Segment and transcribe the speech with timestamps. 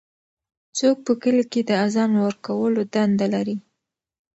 [0.77, 3.57] څوک په کلي کې د اذان ورکولو دنده لري؟